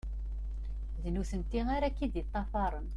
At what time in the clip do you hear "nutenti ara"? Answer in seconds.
1.13-1.85